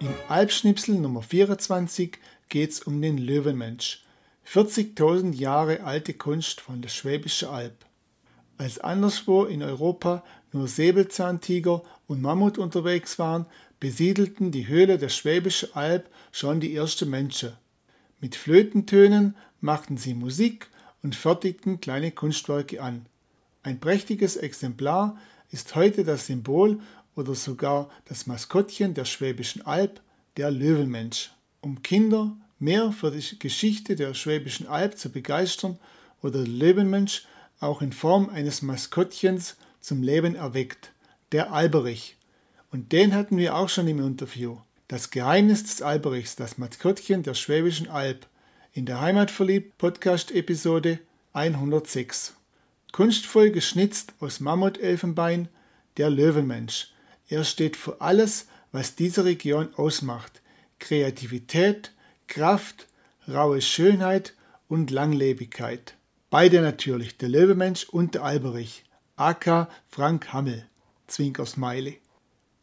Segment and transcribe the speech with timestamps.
[0.00, 4.04] Im Albschnipsel Nummer 24 geht es um den Löwenmensch.
[4.46, 7.84] 40.000 Jahre alte Kunst von der Schwäbischen Alb.
[8.58, 10.22] Als anderswo in Europa
[10.52, 13.46] nur Säbelzahntiger und Mammut unterwegs waren,
[13.80, 17.54] besiedelten die Höhle der Schwäbischen Alb schon die ersten Menschen.
[18.20, 20.68] Mit Flötentönen machten sie Musik
[21.02, 23.06] und fertigten kleine Kunstwerke an.
[23.64, 25.18] Ein prächtiges Exemplar
[25.50, 26.78] ist heute das Symbol
[27.18, 30.00] oder sogar das Maskottchen der Schwäbischen Alb,
[30.36, 31.32] der Löwenmensch.
[31.60, 35.80] Um Kinder mehr für die Geschichte der Schwäbischen Alb zu begeistern
[36.22, 37.26] oder der Löwenmensch
[37.58, 40.92] auch in Form eines Maskottchens zum Leben erweckt,
[41.32, 42.16] der Alberich.
[42.70, 44.58] Und den hatten wir auch schon im Interview.
[44.86, 48.28] Das Geheimnis des Alberichs, das Maskottchen der Schwäbischen Alb,
[48.72, 51.00] in der Heimatverliebt Podcast Episode
[51.32, 52.36] 106.
[52.92, 55.48] Kunstvoll geschnitzt aus Mammutelfenbein,
[55.96, 56.92] der Löwenmensch,
[57.28, 60.40] er steht für alles, was diese Region ausmacht.
[60.78, 61.92] Kreativität,
[62.26, 62.86] Kraft,
[63.28, 64.34] raue Schönheit
[64.68, 65.94] und Langlebigkeit.
[66.30, 68.84] Beide natürlich, der Löwemensch und der Alberich,
[69.16, 70.66] aka Frank Hammel,
[71.06, 72.00] Zwinkersmiley.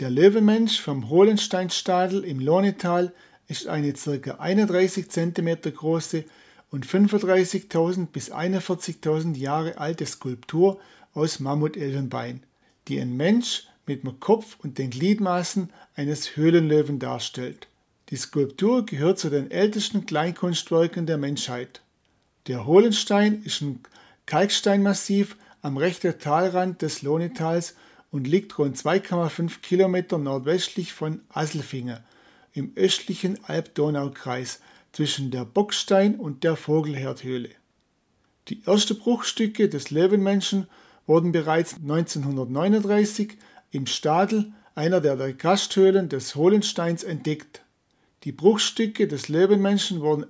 [0.00, 3.12] Der Löwemensch vom Hohlensteinstadel im Lohnetal
[3.48, 4.32] ist eine ca.
[4.32, 6.24] 31 cm große
[6.70, 10.80] und 35.000 bis 41.000 Jahre alte Skulptur
[11.12, 12.42] aus Mammutelfenbein,
[12.88, 17.68] die ein Mensch mit dem Kopf und den Gliedmaßen eines Höhlenlöwen darstellt.
[18.10, 21.82] Die Skulptur gehört zu den ältesten Kleinkunstwerken der Menschheit.
[22.46, 23.80] Der Hohlenstein ist ein
[24.26, 27.74] Kalksteinmassiv am rechten Talrand des Lohnitals
[28.10, 31.98] und liegt rund 2,5 Kilometer nordwestlich von Asselfingen
[32.52, 34.60] im östlichen Alb-Donau-Kreis
[34.92, 37.50] zwischen der Bockstein und der Vogelherdhöhle.
[38.48, 40.68] Die ersten Bruchstücke des Löwenmenschen
[41.06, 43.36] wurden bereits 1939
[43.74, 47.62] im Stadel, einer der Gasthöhlen des Hohlensteins, entdeckt.
[48.22, 50.26] Die Bruchstücke des Löwenmenschen wurden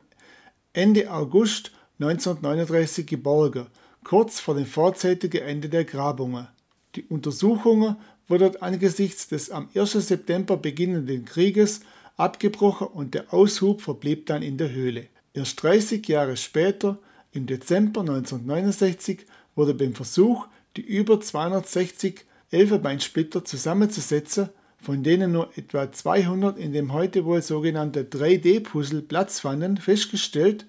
[0.73, 3.67] Ende August 1939 geborgen,
[4.03, 6.49] kurz vor dem vorzeitigen Ende der Grabungen.
[6.97, 7.97] Die Untersuchungen
[8.29, 9.93] wurden angesichts des am 1.
[9.93, 11.81] September beginnenden Krieges
[12.17, 15.07] abgebrochen und der Aushub verblieb dann in der Höhle.
[15.35, 16.99] Erst 30 Jahre später,
[17.33, 20.47] im Dezember 1969, wurde beim Versuch,
[20.77, 24.49] die über 260 Elfenbeinsplitter zusammenzusetzen,
[24.81, 30.67] von denen nur etwa 200 in dem heute wohl sogenannten 3D-Puzzle Platz fanden, festgestellt,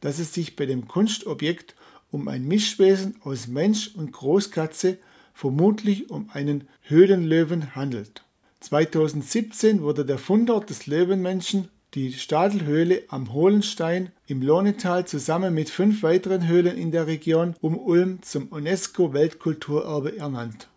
[0.00, 1.74] dass es sich bei dem Kunstobjekt
[2.10, 4.98] um ein Mischwesen aus Mensch und Großkatze,
[5.34, 8.22] vermutlich um einen Höhlenlöwen handelt.
[8.60, 16.02] 2017 wurde der Fundort des Löwenmenschen, die Stadelhöhle am Hohlenstein im Lohnetal zusammen mit fünf
[16.02, 20.68] weiteren Höhlen in der Region um Ulm zum UNESCO-Weltkulturerbe ernannt.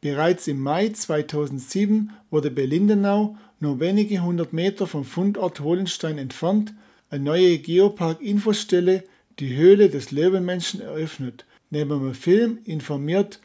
[0.00, 6.72] Bereits im Mai 2007 wurde bei Lindenau, nur wenige hundert Meter vom Fundort Hohlenstein entfernt,
[7.10, 9.04] eine neue Geopark-Infostelle,
[9.38, 11.44] die Höhle des Löwenmenschen, eröffnet.
[11.68, 13.40] Neben einem Film informiert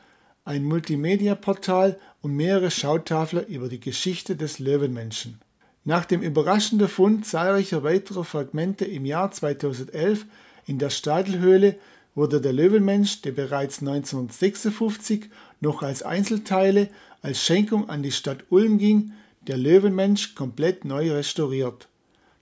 [0.45, 5.41] ein Multimedia-Portal und mehrere Schautafeln über die Geschichte des Löwenmenschen.
[5.83, 10.25] Nach dem überraschenden Fund zahlreicher weiterer Fragmente im Jahr 2011
[10.67, 11.75] in der Stadelhöhle
[12.15, 16.89] wurde der Löwenmensch, der bereits 1956 noch als Einzelteile
[17.21, 19.11] als Schenkung an die Stadt Ulm ging,
[19.47, 21.87] der Löwenmensch komplett neu restauriert.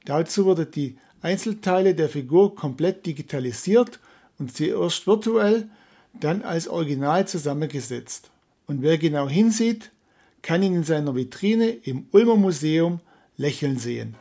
[0.05, 3.99] Dazu wurden die Einzelteile der Figur komplett digitalisiert
[4.37, 5.69] und sie erst virtuell,
[6.19, 8.29] dann als Original zusammengesetzt.
[8.67, 9.91] Und wer genau hinsieht,
[10.41, 12.99] kann ihn in seiner Vitrine im Ulmer Museum
[13.37, 14.15] lächeln sehen.